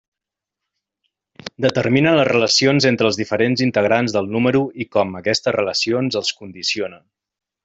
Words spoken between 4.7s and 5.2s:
i com